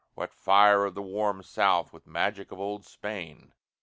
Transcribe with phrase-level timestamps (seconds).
[0.15, 3.53] what fire Of the "warm South" with magic of old Spain!